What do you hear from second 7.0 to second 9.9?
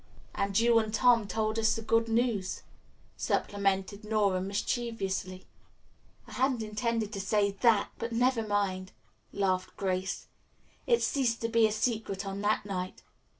to say that, but never mind," laughed